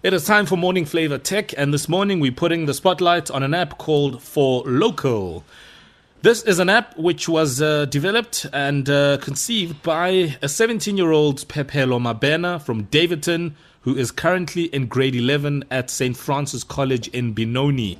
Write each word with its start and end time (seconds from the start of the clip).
It 0.00 0.12
is 0.12 0.24
time 0.24 0.46
for 0.46 0.56
Morning 0.56 0.84
Flava 0.84 1.18
Tech, 1.18 1.52
and 1.58 1.74
this 1.74 1.88
morning 1.88 2.20
we're 2.20 2.30
putting 2.30 2.66
the 2.66 2.72
spotlight 2.72 3.32
on 3.32 3.42
an 3.42 3.52
app 3.52 3.78
called 3.78 4.22
For 4.22 4.62
Local. 4.62 5.42
This 6.22 6.44
is 6.44 6.60
an 6.60 6.68
app 6.68 6.96
which 6.96 7.28
was 7.28 7.60
uh, 7.60 7.84
developed 7.86 8.46
and 8.52 8.88
uh, 8.88 9.18
conceived 9.20 9.82
by 9.82 10.36
a 10.40 10.48
17 10.48 10.96
year 10.96 11.10
old 11.10 11.48
Pepe 11.48 11.70
Sphephelo 11.72 11.98
Mabena 11.98 12.62
from 12.62 12.84
Daveyton, 12.84 13.56
who 13.80 13.96
is 13.96 14.12
currently 14.12 14.66
in 14.66 14.86
grade 14.86 15.16
11 15.16 15.64
at 15.68 15.90
St. 15.90 16.16
Francis 16.16 16.62
College 16.62 17.08
in 17.08 17.32
Benoni. 17.32 17.98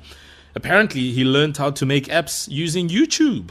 Apparently, 0.55 1.11
he 1.11 1.25
learned 1.25 1.57
how 1.57 1.69
to 1.71 1.85
make 1.85 2.05
apps 2.05 2.47
using 2.49 2.87
YouTube. 2.87 3.49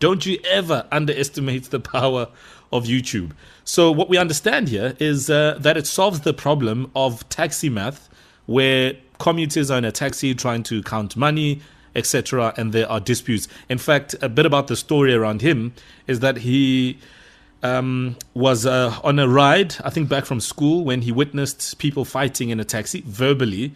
Don't 0.00 0.24
you 0.24 0.38
ever 0.48 0.86
underestimate 0.90 1.64
the 1.64 1.80
power 1.80 2.28
of 2.72 2.84
YouTube. 2.84 3.32
So, 3.64 3.90
what 3.90 4.08
we 4.08 4.18
understand 4.18 4.68
here 4.68 4.94
is 4.98 5.30
uh, 5.30 5.56
that 5.60 5.76
it 5.76 5.86
solves 5.86 6.20
the 6.20 6.34
problem 6.34 6.90
of 6.94 7.28
taxi 7.28 7.68
math, 7.68 8.08
where 8.46 8.94
commuters 9.18 9.70
are 9.70 9.78
in 9.78 9.84
a 9.84 9.92
taxi 9.92 10.34
trying 10.34 10.62
to 10.64 10.82
count 10.82 11.16
money, 11.16 11.60
etc., 11.94 12.54
and 12.56 12.72
there 12.72 12.90
are 12.90 13.00
disputes. 13.00 13.48
In 13.68 13.78
fact, 13.78 14.14
a 14.22 14.28
bit 14.28 14.46
about 14.46 14.68
the 14.68 14.76
story 14.76 15.14
around 15.14 15.42
him 15.42 15.74
is 16.06 16.20
that 16.20 16.38
he 16.38 16.98
um, 17.62 18.16
was 18.34 18.66
uh, 18.66 18.98
on 19.02 19.18
a 19.18 19.28
ride, 19.28 19.74
I 19.84 19.90
think 19.90 20.08
back 20.08 20.24
from 20.24 20.40
school, 20.40 20.84
when 20.84 21.02
he 21.02 21.12
witnessed 21.12 21.78
people 21.78 22.04
fighting 22.04 22.50
in 22.50 22.60
a 22.60 22.64
taxi 22.64 23.02
verbally. 23.06 23.74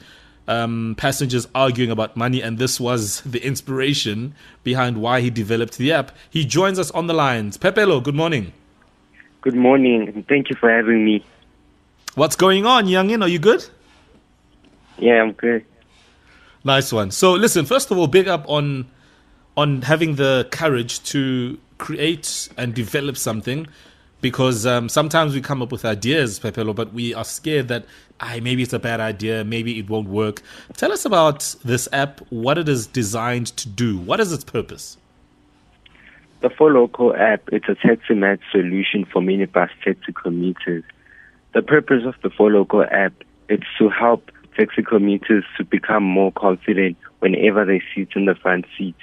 Um, 0.48 0.96
passengers 0.98 1.46
arguing 1.54 1.92
about 1.92 2.16
money, 2.16 2.42
and 2.42 2.58
this 2.58 2.80
was 2.80 3.20
the 3.20 3.44
inspiration 3.44 4.34
behind 4.64 5.00
why 5.00 5.20
he 5.20 5.30
developed 5.30 5.78
the 5.78 5.92
app. 5.92 6.10
He 6.28 6.44
joins 6.44 6.80
us 6.80 6.90
on 6.90 7.06
the 7.06 7.14
lines. 7.14 7.58
Sphephelo, 7.58 8.02
good 8.02 8.16
morning. 8.16 8.52
Good 9.42 9.56
morning, 9.56 10.08
and 10.08 10.26
thank 10.28 10.50
you 10.50 10.54
for 10.54 10.70
having 10.70 11.04
me. 11.04 11.24
What's 12.14 12.36
going 12.36 12.64
on, 12.64 12.86
youngin? 12.86 13.22
Are 13.22 13.28
you 13.28 13.40
good? 13.40 13.66
Yeah, 14.98 15.20
I'm 15.20 15.32
good. 15.32 15.64
Nice 16.62 16.92
one. 16.92 17.10
So, 17.10 17.32
listen. 17.32 17.66
First 17.66 17.90
of 17.90 17.98
all, 17.98 18.06
big 18.06 18.28
up 18.28 18.48
on 18.48 18.86
on 19.56 19.82
having 19.82 20.14
the 20.14 20.46
courage 20.52 21.02
to 21.10 21.58
create 21.78 22.50
and 22.56 22.72
develop 22.72 23.16
something, 23.16 23.66
because 24.20 24.64
um, 24.64 24.88
sometimes 24.88 25.34
we 25.34 25.40
come 25.40 25.60
up 25.60 25.72
with 25.72 25.84
ideas, 25.84 26.38
Sphephelo, 26.38 26.72
but 26.72 26.92
we 26.92 27.12
are 27.12 27.24
scared 27.24 27.66
that 27.66 27.84
ah, 28.20 28.38
maybe 28.40 28.62
it's 28.62 28.72
a 28.72 28.78
bad 28.78 29.00
idea, 29.00 29.42
maybe 29.42 29.76
it 29.76 29.90
won't 29.90 30.08
work. 30.08 30.40
Tell 30.76 30.92
us 30.92 31.04
about 31.04 31.56
this 31.64 31.88
app, 31.92 32.20
what 32.30 32.58
it 32.58 32.68
is 32.68 32.86
designed 32.86 33.48
to 33.56 33.68
do, 33.68 33.98
what 33.98 34.20
is 34.20 34.32
its 34.32 34.44
purpose. 34.44 34.98
The 36.42 36.50
For 36.50 36.72
Local 36.72 37.14
app 37.14 37.48
is 37.52 37.62
a 37.68 37.76
taxi 37.76 38.14
maths 38.14 38.42
solution 38.50 39.04
for 39.04 39.22
minibus 39.22 39.70
taxi 39.84 40.12
commuters. 40.12 40.82
The 41.54 41.62
purpose 41.62 42.04
of 42.04 42.16
the 42.22 42.30
For 42.30 42.50
Local 42.50 42.82
app 42.82 43.12
is 43.48 43.60
to 43.78 43.88
help 43.88 44.32
taxi 44.56 44.82
commuters 44.82 45.44
to 45.56 45.64
become 45.64 46.02
more 46.02 46.32
confident 46.32 46.96
whenever 47.20 47.64
they 47.64 47.80
sit 47.94 48.08
in 48.16 48.24
the 48.24 48.34
front 48.34 48.66
seat. 48.76 48.96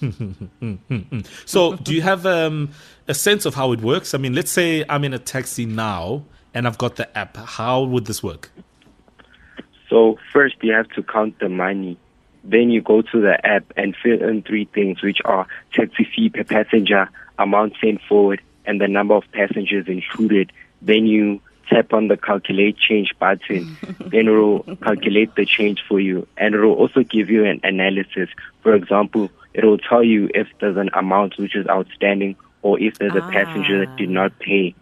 so, 1.46 1.76
do 1.76 1.94
you 1.94 2.02
have 2.02 2.26
um, 2.26 2.70
a 3.06 3.14
sense 3.14 3.46
of 3.46 3.54
how 3.54 3.70
it 3.70 3.80
works? 3.80 4.12
I 4.12 4.18
mean, 4.18 4.34
let's 4.34 4.50
say 4.50 4.84
I'm 4.88 5.04
in 5.04 5.14
a 5.14 5.18
taxi 5.20 5.66
now 5.66 6.24
and 6.52 6.66
I've 6.66 6.78
got 6.78 6.96
the 6.96 7.16
app. 7.16 7.36
How 7.36 7.82
would 7.82 8.06
this 8.06 8.24
work? 8.24 8.50
So, 9.88 10.18
first 10.32 10.56
you 10.62 10.72
have 10.72 10.88
to 10.90 11.02
count 11.04 11.38
the 11.38 11.48
money 11.48 11.96
then 12.44 12.70
you 12.70 12.80
go 12.80 13.02
to 13.02 13.20
the 13.20 13.46
app 13.46 13.64
and 13.76 13.96
fill 14.02 14.22
in 14.22 14.42
three 14.42 14.64
things, 14.66 15.02
which 15.02 15.18
are 15.24 15.46
taxi 15.72 16.04
fee 16.04 16.30
per 16.30 16.44
passenger, 16.44 17.08
amount 17.38 17.74
sent 17.80 18.00
forward, 18.02 18.40
and 18.64 18.80
the 18.80 18.88
number 18.88 19.14
of 19.14 19.24
passengers 19.32 19.86
included. 19.88 20.52
Then 20.82 21.06
you 21.06 21.40
tap 21.68 21.92
on 21.92 22.08
the 22.08 22.16
calculate 22.16 22.76
change 22.76 23.14
button. 23.18 23.76
then 24.00 24.28
it 24.28 24.30
will 24.30 24.62
calculate 24.76 25.34
the 25.36 25.46
change 25.46 25.82
for 25.88 26.00
you. 26.00 26.26
And 26.36 26.54
it 26.54 26.60
will 26.60 26.74
also 26.74 27.02
give 27.02 27.30
you 27.30 27.44
an 27.44 27.60
analysis. 27.62 28.28
For 28.62 28.74
example, 28.74 29.30
it 29.54 29.64
will 29.64 29.78
tell 29.78 30.02
you 30.02 30.30
if 30.34 30.48
there's 30.60 30.76
an 30.76 30.90
amount 30.94 31.38
which 31.38 31.56
is 31.56 31.66
outstanding 31.66 32.36
or 32.62 32.78
if 32.80 32.98
there's 32.98 33.14
a 33.14 33.20
passenger 33.20 33.86
that 33.86 33.96
did 33.96 34.10
not 34.10 34.32
ah. 34.32 34.40
pay. 34.40 34.74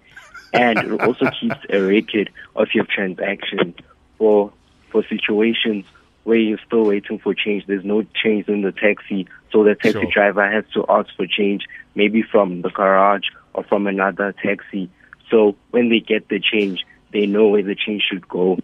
And 0.53 0.79
it 0.79 1.01
also 1.03 1.31
keeps 1.31 1.59
a 1.69 1.81
record 1.81 2.31
of 2.57 2.69
your 2.75 2.85
transactions 2.85 3.75
for 4.17 4.53
for 4.91 5.05
situations 5.05 5.85
where 6.29 6.37
you're 6.37 6.61
still 6.67 6.85
waiting 6.85 7.19
for 7.19 7.33
change. 7.33 7.65
There's 7.67 7.87
no 7.87 8.03
change 8.23 8.49
in 8.49 8.61
the 8.61 8.71
taxi, 8.71 9.27
so 9.51 9.65
the 9.65 9.75
taxi 9.75 9.93
sure. 9.93 10.11
driver 10.13 10.51
has 10.51 10.65
to 10.75 10.85
ask 10.87 11.09
for 11.17 11.27
change, 11.27 11.67
maybe 11.95 12.23
from 12.23 12.61
the 12.61 12.69
garage 12.69 13.25
or 13.55 13.65
from 13.65 13.87
another 13.87 14.35
taxi. 14.43 14.91
So 15.31 15.57
when 15.71 15.89
they 15.89 16.01
get 16.01 16.29
the 16.29 16.39
change, 16.39 16.85
they 17.15 17.25
know 17.25 17.49
where 17.49 17.63
the 17.63 17.75
change 17.75 18.03
should 18.03 18.29
go. 18.29 18.59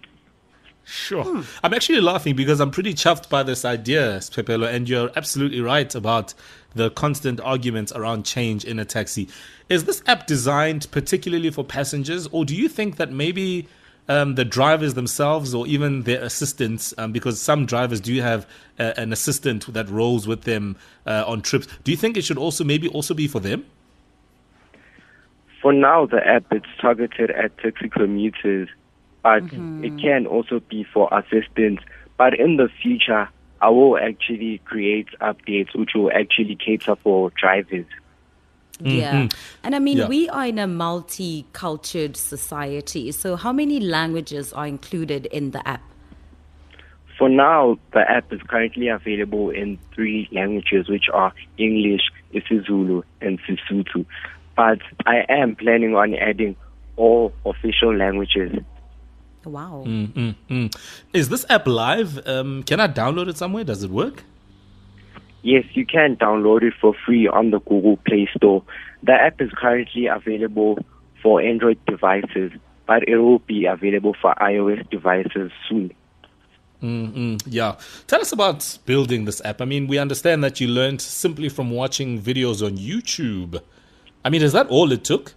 Sure. 0.84 1.25
Hmm. 1.25 1.41
I'm 1.62 1.72
actually 1.72 2.02
laughing 2.02 2.36
because 2.36 2.60
I'm 2.60 2.70
pretty 2.70 2.92
chuffed 2.92 3.30
by 3.30 3.42
this 3.42 3.64
idea, 3.64 4.19
Sphephelo, 4.19 4.70
and 4.70 4.86
you're 4.86 5.10
absolutely 5.16 5.62
right 5.62 5.94
about 5.94 6.34
the 6.75 6.91
constant 6.91 7.41
arguments 7.41 7.92
around 7.92 8.26
change 8.26 8.66
in 8.66 8.78
a 8.78 8.84
taxi. 8.84 9.26
Is 9.70 9.84
this 9.84 10.02
app 10.06 10.26
designed 10.26 10.91
particularly 10.91 11.48
for 11.48 11.64
passengers, 11.64 12.26
or 12.31 12.44
do 12.44 12.54
you 12.54 12.69
think 12.69 12.96
that 12.96 13.10
maybe 13.10 13.69
um, 14.09 14.34
the 14.34 14.44
drivers 14.44 14.94
themselves 14.94 15.54
or 15.54 15.66
even 15.66 16.03
their 16.03 16.22
assistants, 16.22 16.94
um, 16.98 17.12
because 17.12 17.41
some 17.41 17.66
drivers 17.66 18.00
do 18.00 18.20
have 18.20 18.47
uh, 18.78 18.92
an 18.97 19.12
assistant 19.12 19.72
that 19.72 19.88
rolls 19.88 20.26
with 20.26 20.42
them 20.42 20.76
uh, 21.06 21.25
on 21.26 21.42
trips. 21.42 21.66
Do 21.84 21.91
you 21.91 21.97
think 21.97 22.16
it 22.16 22.25
should 22.25 22.38
also 22.38 22.64
maybe 22.64 22.88
also 22.88 23.14
be 23.14 23.28
for 23.28 23.41
them? 23.41 23.64
For 25.62 25.72
now, 25.72 26.04
the 26.04 26.26
app 26.26 26.44
is 26.53 26.62
targeted 26.81 27.31
at 27.31 27.56
taxi 27.59 27.88
commuters, 27.88 28.69
but 29.22 29.44
mm-hmm. 29.44 29.84
it 29.84 29.98
can 29.98 30.26
also 30.26 30.60
be 30.60 30.84
for 30.84 31.09
assistants. 31.10 31.82
But 32.19 32.38
in 32.38 32.56
the 32.56 32.69
future, 32.82 33.28
I 33.62 33.70
will 33.70 33.97
actually 33.97 34.59
create 34.66 35.09
updates 35.22 35.75
which 35.75 35.93
will 35.94 36.12
actually 36.12 36.56
cater 36.56 36.97
for 36.97 37.31
drivers. 37.31 37.87
Yeah. 38.81 39.12
Mm-hmm. 39.12 39.39
And 39.62 39.75
I 39.75 39.79
mean, 39.79 39.99
yeah. 39.99 40.09
we 40.09 40.29
are 40.29 40.47
in 40.47 40.59
a 40.59 40.67
multicultural 40.67 42.17
society. 42.17 43.12
So, 43.12 43.37
how 43.37 43.53
many 43.53 43.81
languages 43.81 44.53
are 44.53 44.67
included 44.67 45.27
in 45.27 45.53
the 45.53 45.67
app? 45.67 45.83
For 47.19 47.29
now, 47.29 47.79
the 47.93 48.01
app 48.11 48.33
is 48.33 48.41
currently 48.43 48.89
available 48.89 49.51
in 49.51 49.79
three 49.95 50.29
languages, 50.33 50.89
which 50.89 51.05
are 51.12 51.33
English, 51.59 52.03
isiZulu, 52.35 53.05
and 53.21 53.39
Sesotho. 53.43 54.05
But 54.57 54.81
I 55.06 55.25
am 55.29 55.55
planning 55.55 55.95
on 55.95 56.15
adding 56.15 56.56
all 56.97 57.33
official 57.47 57.95
languages. 57.95 58.53
Wow. 59.45 59.85
Mm-hmm. 59.87 60.67
Is 61.12 61.29
this 61.29 61.45
app 61.49 61.67
live? 61.67 62.27
Um, 62.27 62.62
can 62.65 62.81
I 62.81 62.89
download 62.89 63.29
it 63.29 63.37
somewhere? 63.37 63.62
Does 63.62 63.85
it 63.85 63.91
work? 63.91 64.25
Yes, 65.44 65.65
you 65.75 65.84
can 65.84 66.16
download 66.16 66.62
it 66.62 66.72
for 66.81 66.94
free 67.05 67.28
on 67.28 67.50
the 67.50 67.60
Google 67.60 67.99
Play 67.99 68.27
Store. 68.34 68.62
The 69.03 69.12
app 69.12 69.43
is 69.43 69.50
currently 69.55 70.06
available 70.06 70.78
for 71.22 71.43
Android 71.43 71.78
devices, 71.84 72.50
but 72.87 73.06
it 73.06 73.19
will 73.19 73.41
be 73.41 73.66
available 73.66 74.16
for 74.19 74.34
iOS 74.37 74.88
devices 74.88 75.53
soon. 75.69 75.93
Mm-hmm. 76.82 77.37
Yeah. 77.47 77.77
Tell 78.06 78.22
us 78.22 78.32
about 78.32 78.78
building 78.87 79.27
this 79.27 79.43
app. 79.44 79.60
I 79.60 79.66
mean, 79.66 79.87
we 79.87 79.99
understand 79.99 80.43
that 80.44 80.60
you 80.60 80.69
learned 80.69 81.03
simply 81.03 81.50
from 81.50 81.71
watching 81.71 82.19
videos 82.19 82.65
on 82.65 82.78
YouTube. 82.78 83.61
I 84.25 84.31
mean, 84.31 84.41
is 84.41 84.53
that 84.55 84.69
all 84.69 84.93
it 84.93 85.05
took? 85.05 85.34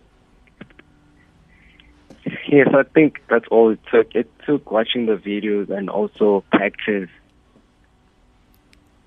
Yes, 2.47 2.69
I 2.73 2.83
think 2.83 3.21
that's 3.29 3.45
all 3.51 3.71
it 3.71 3.79
took. 3.91 4.15
It 4.15 4.31
took 4.45 4.71
watching 4.71 5.05
the 5.05 5.17
videos 5.17 5.69
and 5.69 5.89
also 5.89 6.45
practice 6.53 7.09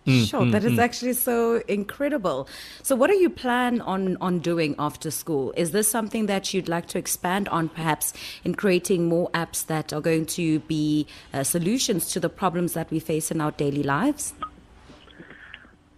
Mm, 0.07 0.29
sure, 0.29 0.41
mm, 0.41 0.53
that 0.53 0.65
is 0.65 0.73
mm. 0.73 0.79
actually 0.79 1.13
so 1.13 1.63
incredible. 1.69 2.49
So, 2.83 2.97
what 2.97 3.11
are 3.11 3.15
you 3.15 3.29
plan 3.29 3.83
on 3.83 4.17
on 4.21 4.39
doing 4.39 4.75
after 4.79 5.11
school? 5.11 5.53
Is 5.57 5.73
this 5.73 5.91
something 5.91 6.27
that 6.27 6.55
you'd 6.55 6.69
like 6.69 6.87
to 6.89 6.99
expand 6.99 7.49
on, 7.49 7.69
perhaps 7.69 8.15
in 8.43 8.55
creating 8.55 9.09
more 9.09 9.31
apps 9.33 9.67
that 9.67 9.93
are 9.93 10.01
going 10.01 10.25
to 10.27 10.61
be 10.61 11.07
uh, 11.35 11.43
solutions 11.43 12.11
to 12.13 12.21
the 12.21 12.31
problems 12.31 12.73
that 12.73 12.91
we 12.91 12.99
face 12.99 13.31
in 13.31 13.41
our 13.43 13.51
daily 13.53 13.83
lives? 13.83 14.33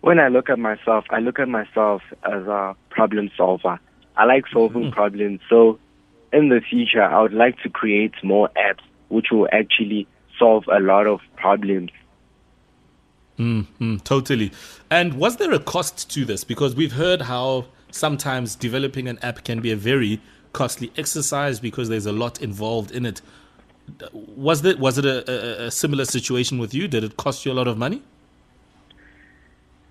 When 0.01 0.19
I 0.19 0.29
look 0.29 0.51
at 0.51 0.59
myself, 0.59 1.05
I 1.11 1.21
look 1.21 1.39
at 1.39 1.49
myself 1.49 2.03
as 2.25 2.43
a 2.49 2.75
problem 2.91 3.31
solver. 3.37 3.79
I 4.17 4.25
like 4.25 4.45
solving 4.53 4.91
mm. 4.91 4.93
problems. 4.93 5.41
So, 5.49 5.79
in 6.33 6.49
the 6.49 6.61
future, 6.61 7.05
I 7.05 7.23
would 7.23 7.35
like 7.35 7.63
to 7.63 7.69
create 7.69 8.15
more 8.25 8.51
apps 8.57 8.83
which 9.11 9.27
will 9.31 9.49
actually 9.53 10.09
solve 10.39 10.65
a 10.73 10.81
lot 10.81 11.07
of 11.07 11.21
problems 11.37 11.91
Mm, 13.39 14.05
totally. 14.05 14.53
And 14.91 15.15
was 15.15 15.37
there 15.37 15.53
a 15.53 15.59
cost 15.59 16.11
to 16.11 16.25
this? 16.25 16.45
Because 16.45 16.75
we've 16.75 16.93
heard 16.93 17.23
how 17.23 17.67
sometimes 17.91 18.55
developing 18.55 19.09
an 19.09 19.19
app 19.21 19.45
can 19.45 19.61
be 19.61 19.71
a 19.71 19.77
very 19.77 20.21
costly 20.53 20.93
exercise 20.97 21.61
because 21.61 21.89
there's 21.89 22.07
a 22.07 22.13
lot 22.13 22.41
involved 22.43 22.91
in 22.91 23.07
it. 23.07 23.23
Was 24.13 24.65
it 24.65 24.79
was 24.79 24.99
it 24.99 25.05
a, 25.05 25.31
a, 25.31 25.67
a 25.67 25.71
similar 25.71 26.05
situation 26.05 26.59
with 26.59 26.73
you? 26.73 26.87
Did 26.89 27.05
it 27.05 27.17
cost 27.17 27.45
you 27.45 27.53
a 27.53 27.55
lot 27.55 27.69
of 27.69 27.77
money? 27.77 28.03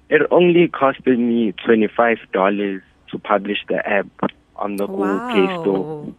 It 0.09 0.21
only 0.31 0.67
costed 0.67 1.17
me 1.17 1.53
twenty 1.65 1.87
five 1.87 2.19
dollars 2.31 2.81
to 3.11 3.19
publish 3.19 3.57
the 3.67 3.85
app 3.87 4.07
on 4.55 4.77
the 4.77 4.87
wow. 4.87 5.33
Google 5.33 5.47
Play 5.47 5.61
Store. 5.61 6.13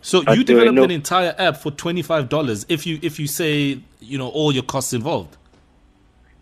So 0.00 0.22
you 0.32 0.44
developed 0.44 0.74
no, 0.74 0.84
an 0.84 0.90
entire 0.90 1.34
app 1.36 1.56
for 1.56 1.70
twenty 1.70 2.02
five 2.02 2.28
dollars. 2.28 2.64
If 2.68 2.86
you 2.86 2.98
if 3.02 3.18
you 3.18 3.26
say 3.26 3.80
you 4.00 4.18
know 4.18 4.28
all 4.28 4.52
your 4.52 4.62
costs 4.62 4.92
involved. 4.92 5.36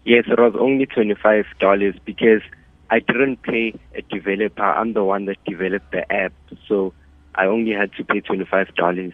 Yes, 0.05 0.25
it 0.29 0.39
was 0.39 0.55
only 0.59 0.87
twenty 0.87 1.15
five 1.15 1.47
dollars 1.59 1.95
because 2.05 2.43
I 2.91 2.99
didn't 3.01 3.43
pay 3.43 3.75
a 3.95 4.03
developer. 4.03 4.62
I'm 4.62 4.93
the 4.93 5.05
one 5.05 5.25
that 5.27 5.43
developed 5.45 5.91
the 5.93 6.11
app, 6.12 6.33
so 6.69 6.93
I 7.35 7.47
only 7.47 7.73
had 7.73 7.93
to 7.95 8.05
pay 8.05 8.21
twenty 8.21 8.45
five 8.45 8.75
dollars. 8.75 9.12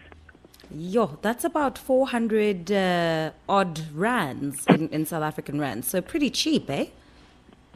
Yo, 0.73 1.17
that's 1.21 1.43
about 1.43 1.77
400 1.77 2.71
uh, 2.71 3.31
odd 3.49 3.81
rands 3.93 4.65
in, 4.67 4.87
in 4.87 5.05
South 5.05 5.21
African 5.21 5.59
rands. 5.59 5.89
So 5.89 6.01
pretty 6.01 6.29
cheap, 6.29 6.69
eh? 6.69 6.85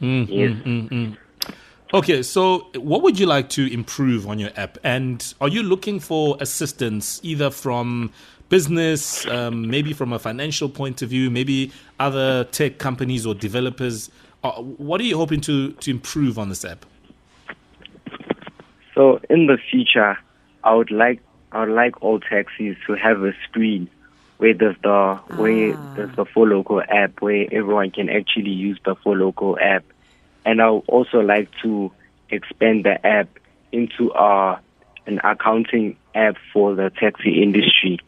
Mm, 0.00 0.26
yes. 0.30 0.50
Mm, 0.64 0.88
mm, 0.88 1.16
Okay, 1.96 2.22
so 2.22 2.66
what 2.74 3.00
would 3.00 3.18
you 3.18 3.24
like 3.24 3.48
to 3.48 3.72
improve 3.72 4.28
on 4.28 4.38
your 4.38 4.50
app? 4.54 4.76
And 4.84 5.32
are 5.40 5.48
you 5.48 5.62
looking 5.62 5.98
for 5.98 6.36
assistance 6.40 7.20
either 7.22 7.50
from 7.50 8.12
business, 8.50 9.26
um, 9.28 9.70
maybe 9.70 9.94
from 9.94 10.12
a 10.12 10.18
financial 10.18 10.68
point 10.68 11.00
of 11.00 11.08
view, 11.08 11.30
maybe 11.30 11.72
other 11.98 12.44
tech 12.44 12.76
companies 12.76 13.24
or 13.24 13.34
developers? 13.34 14.10
Uh, 14.44 14.60
what 14.60 15.00
are 15.00 15.04
you 15.04 15.16
hoping 15.16 15.40
to, 15.40 15.72
to 15.72 15.90
improve 15.90 16.38
on 16.38 16.50
this 16.50 16.66
app? 16.66 16.84
So 18.94 19.18
in 19.30 19.46
the 19.46 19.56
future, 19.56 20.18
I 20.64 20.74
would 20.74 20.90
like 20.90 21.22
I 21.52 21.60
would 21.60 21.74
like 21.74 22.02
all 22.02 22.20
taxis 22.20 22.76
to 22.86 22.92
have 22.92 23.22
a 23.22 23.32
screen 23.48 23.88
where 24.36 24.52
there's 24.52 24.76
the 24.82 24.90
ah. 24.90 25.22
where 25.36 25.74
there's 25.94 26.14
the 26.14 26.26
four 26.26 26.84
app 26.92 27.22
where 27.22 27.46
everyone 27.50 27.90
can 27.90 28.10
actually 28.10 28.50
use 28.50 28.78
the 28.84 28.96
For 28.96 29.16
Local 29.16 29.58
app 29.58 29.82
and 30.46 30.62
I 30.62 30.70
would 30.70 30.84
also 30.86 31.18
like 31.18 31.50
to 31.62 31.92
expand 32.30 32.84
the 32.84 33.04
app 33.04 33.28
into 33.72 34.12
uh, 34.12 34.58
an 35.06 35.20
accounting 35.24 35.96
app 36.14 36.36
for 36.52 36.74
the 36.74 36.90
taxi 36.90 37.42
industry. 37.42 37.98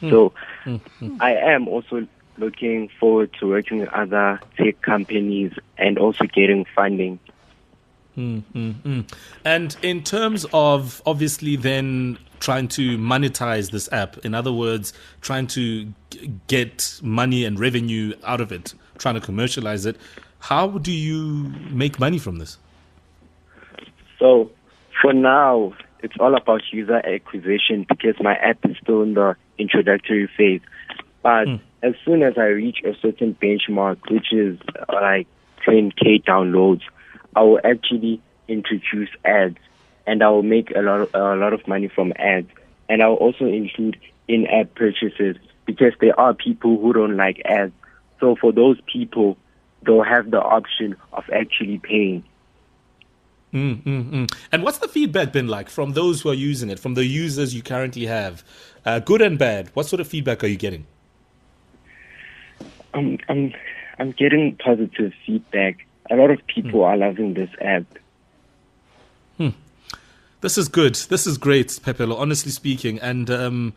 Hmm. 0.00 0.10
So 0.10 0.34
mm-hmm. 0.64 1.16
I 1.20 1.36
am 1.36 1.68
also 1.68 2.06
looking 2.36 2.90
forward 3.00 3.34
to 3.38 3.48
working 3.48 3.78
with 3.78 3.88
other 3.90 4.40
tech 4.56 4.82
companies 4.82 5.52
and 5.78 5.98
also 5.98 6.24
getting 6.24 6.66
funding. 6.74 7.20
Mm-hmm. 8.18 9.00
And 9.44 9.76
in 9.82 10.02
terms 10.02 10.44
of 10.52 11.00
obviously 11.06 11.56
then 11.56 12.18
trying 12.40 12.68
to 12.68 12.98
monetize 12.98 13.70
this 13.70 13.90
app, 13.92 14.18
in 14.18 14.34
other 14.34 14.52
words, 14.52 14.92
trying 15.20 15.46
to 15.46 15.86
g- 16.10 16.32
get 16.48 16.98
money 17.02 17.44
and 17.44 17.58
revenue 17.58 18.14
out 18.24 18.40
of 18.40 18.50
it, 18.50 18.74
trying 18.98 19.14
to 19.14 19.20
commercialize 19.20 19.86
it, 19.86 19.96
how 20.42 20.66
do 20.66 20.90
you 20.90 21.52
make 21.70 22.00
money 22.00 22.18
from 22.18 22.38
this? 22.38 22.58
So, 24.18 24.50
for 25.00 25.12
now, 25.12 25.72
it's 26.00 26.14
all 26.18 26.36
about 26.36 26.62
user 26.72 26.96
acquisition 26.96 27.86
because 27.88 28.16
my 28.20 28.34
app 28.34 28.58
is 28.64 28.76
still 28.82 29.02
in 29.02 29.14
the 29.14 29.36
introductory 29.56 30.28
phase. 30.36 30.60
But 31.22 31.46
mm. 31.46 31.60
as 31.84 31.94
soon 32.04 32.24
as 32.24 32.34
I 32.36 32.46
reach 32.46 32.78
a 32.84 32.92
certain 33.00 33.36
benchmark, 33.40 33.98
which 34.10 34.32
is 34.32 34.58
uh, 34.88 34.92
like 34.94 35.28
10k 35.64 36.24
downloads, 36.24 36.82
I 37.36 37.42
will 37.42 37.60
actually 37.62 38.20
introduce 38.48 39.10
ads, 39.24 39.58
and 40.08 40.24
I 40.24 40.30
will 40.30 40.42
make 40.42 40.72
a 40.74 40.80
lot 40.80 41.02
of, 41.02 41.14
a 41.14 41.36
lot 41.36 41.52
of 41.52 41.68
money 41.68 41.86
from 41.86 42.12
ads. 42.16 42.48
And 42.88 43.00
I 43.00 43.06
will 43.06 43.16
also 43.16 43.44
include 43.44 43.96
in-app 44.26 44.74
purchases 44.74 45.36
because 45.66 45.92
there 46.00 46.18
are 46.18 46.34
people 46.34 46.80
who 46.80 46.92
don't 46.92 47.16
like 47.16 47.40
ads. 47.44 47.72
So 48.18 48.34
for 48.40 48.50
those 48.52 48.80
people, 48.92 49.36
they'll 49.84 50.02
have 50.02 50.30
the 50.30 50.40
option 50.40 50.96
of 51.12 51.24
actually 51.32 51.78
paying. 51.78 52.24
Mm, 53.52 53.82
mm, 53.82 54.10
mm. 54.10 54.34
And 54.50 54.62
what's 54.62 54.78
the 54.78 54.88
feedback 54.88 55.32
been 55.32 55.46
like 55.46 55.68
from 55.68 55.92
those 55.92 56.22
who 56.22 56.30
are 56.30 56.34
using 56.34 56.70
it, 56.70 56.78
from 56.78 56.94
the 56.94 57.04
users 57.04 57.54
you 57.54 57.62
currently 57.62 58.06
have, 58.06 58.42
uh, 58.86 58.98
good 58.98 59.20
and 59.20 59.38
bad? 59.38 59.70
What 59.74 59.86
sort 59.86 60.00
of 60.00 60.08
feedback 60.08 60.42
are 60.42 60.46
you 60.46 60.56
getting? 60.56 60.86
I'm, 62.94 63.18
I'm, 63.28 63.52
I'm 63.98 64.12
getting 64.12 64.56
positive 64.56 65.12
feedback. 65.26 65.86
A 66.10 66.16
lot 66.16 66.30
of 66.30 66.46
people 66.46 66.80
mm. 66.80 66.86
are 66.86 66.96
loving 66.96 67.34
this 67.34 67.50
app. 67.60 67.84
Hmm. 69.36 69.50
This 70.40 70.58
is 70.58 70.68
good. 70.68 70.94
This 70.94 71.26
is 71.26 71.38
great, 71.38 71.68
Sphephelo, 71.68 72.18
honestly 72.18 72.50
speaking. 72.50 72.98
And 72.98 73.30
um, 73.30 73.74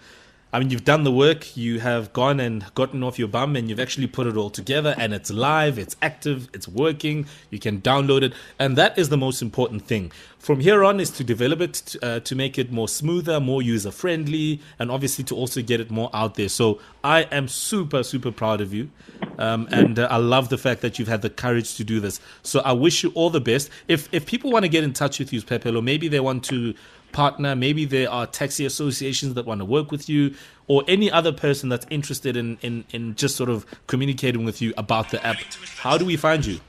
I 0.55 0.59
mean, 0.59 0.69
you've 0.69 0.85
done 0.85 1.03
the 1.03 1.11
work, 1.11 1.57
you 1.57 1.81
have 1.81 2.13
gone 2.13 2.39
and 2.39 2.63
gotten 2.75 3.03
off 3.03 3.19
your 3.19 3.27
bum, 3.27 3.57
and 3.57 3.69
you've 3.69 3.81
actually 3.81 4.07
put 4.07 4.25
it 4.25 4.37
all 4.37 4.49
together, 4.49 4.95
and 4.97 5.13
it's 5.13 5.29
live, 5.29 5.77
it's 5.77 5.97
active, 6.01 6.47
it's 6.53 6.65
working, 6.65 7.25
you 7.49 7.59
can 7.59 7.81
download 7.81 8.21
it, 8.21 8.31
and 8.57 8.77
that 8.77 8.97
is 8.97 9.09
the 9.09 9.17
most 9.17 9.41
important 9.41 9.85
thing. 9.85 10.13
From 10.39 10.61
here 10.61 10.81
on, 10.85 11.01
is 11.01 11.11
to 11.11 11.25
develop 11.25 11.59
it 11.59 11.73
to, 11.73 12.05
uh, 12.05 12.19
to 12.21 12.35
make 12.35 12.57
it 12.57 12.71
more 12.71 12.87
smoother, 12.87 13.41
more 13.41 13.61
user 13.61 13.91
friendly, 13.91 14.61
and 14.79 14.89
obviously 14.89 15.25
to 15.25 15.35
also 15.35 15.61
get 15.61 15.81
it 15.81 15.91
more 15.91 16.09
out 16.13 16.35
there. 16.35 16.47
So 16.47 16.79
I 17.03 17.23
am 17.23 17.49
super, 17.49 18.01
super 18.01 18.31
proud 18.31 18.61
of 18.61 18.73
you. 18.73 18.91
Um, 19.37 19.67
and 19.71 19.99
uh, 19.99 20.07
I 20.09 20.17
love 20.17 20.47
the 20.47 20.57
fact 20.57 20.79
that 20.81 20.97
you've 20.97 21.09
had 21.09 21.21
the 21.21 21.29
courage 21.29 21.75
to 21.75 21.83
do 21.83 21.99
this. 21.99 22.21
So 22.43 22.61
I 22.61 22.71
wish 22.71 23.03
you 23.03 23.11
all 23.13 23.29
the 23.29 23.41
best. 23.41 23.69
If 23.89 24.07
if 24.13 24.25
people 24.25 24.51
want 24.51 24.63
to 24.63 24.69
get 24.69 24.85
in 24.85 24.93
touch 24.93 25.19
with 25.19 25.33
you, 25.33 25.41
Pepe, 25.41 25.75
or 25.75 25.81
maybe 25.81 26.07
they 26.07 26.21
want 26.21 26.45
to 26.45 26.73
partner, 27.15 27.55
maybe 27.55 27.85
there 27.85 28.11
are 28.11 28.27
taxi 28.27 28.65
associations 28.65 29.33
that 29.35 29.45
want 29.45 29.59
to 29.59 29.65
work 29.65 29.89
with 29.89 30.09
you, 30.09 30.35
or 30.67 30.83
any 30.87 31.09
other 31.09 31.31
person 31.31 31.69
that's 31.69 31.87
interested 31.89 32.35
in, 32.35 32.57
in, 32.61 32.83
in 32.91 33.15
just 33.15 33.37
sort 33.37 33.49
of 33.49 33.65
communicating 33.87 34.43
with 34.43 34.61
you 34.61 34.73
about 34.77 35.09
the 35.11 35.25
app, 35.25 35.37
how 35.77 35.97
do 35.97 36.05
we 36.05 36.17
find 36.17 36.45
you? 36.45 36.59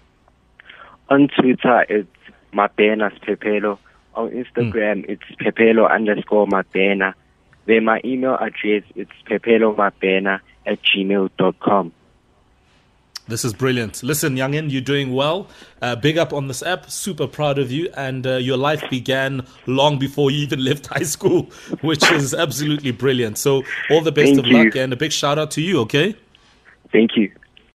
On 1.10 1.28
Twitter, 1.28 1.84
it's 1.88 2.08
Mabena's 2.54 3.18
Sphephelo. 3.20 3.78
On 4.14 4.30
Instagram, 4.30 5.04
mm. 5.04 5.10
it's 5.10 5.22
Sphephelo 5.34 5.90
underscore 5.90 6.46
Mabena. 6.46 7.12
Then 7.66 7.84
my 7.84 8.00
email 8.04 8.36
address, 8.36 8.84
it's 8.94 9.10
phepelomabena 9.28 10.40
at 10.64 10.78
gmail.com. 10.82 11.92
This 13.28 13.44
is 13.44 13.52
brilliant. 13.52 14.02
Listen, 14.04 14.36
Youngin, 14.36 14.70
you're 14.70 14.80
doing 14.80 15.12
well. 15.12 15.48
Uh, 15.82 15.96
big 15.96 16.16
up 16.16 16.32
on 16.32 16.46
this 16.46 16.62
app. 16.62 16.88
Super 16.88 17.26
proud 17.26 17.58
of 17.58 17.72
you. 17.72 17.90
And 17.96 18.24
uh, 18.24 18.36
your 18.36 18.56
life 18.56 18.82
began 18.88 19.44
long 19.66 19.98
before 19.98 20.30
you 20.30 20.38
even 20.38 20.64
left 20.64 20.86
high 20.86 21.02
school, 21.02 21.50
which 21.80 22.08
is 22.12 22.34
absolutely 22.34 22.92
brilliant. 22.92 23.38
So, 23.38 23.64
all 23.90 24.00
the 24.00 24.12
best 24.12 24.34
Thank 24.34 24.38
of 24.38 24.46
you. 24.46 24.64
luck 24.64 24.76
and 24.76 24.92
a 24.92 24.96
big 24.96 25.10
shout 25.10 25.38
out 25.38 25.50
to 25.52 25.60
you, 25.60 25.80
okay? 25.80 26.14
Thank 26.92 27.16
you. 27.16 27.32